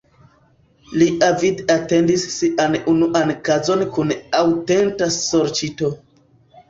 Li 1.01 1.09
avide 1.27 1.65
atendis 1.73 2.25
sian 2.37 2.77
unuan 2.95 3.35
kazon 3.51 3.85
kun 3.99 4.15
aŭtenta 4.41 5.11
sorĉito. 5.21 5.93